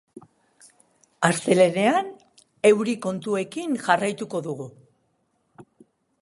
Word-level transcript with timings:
Astelehenean 1.27 2.09
euri 2.71 2.95
kontuekin 3.05 3.77
jarraituko 3.85 4.43
dugu. 4.49 4.67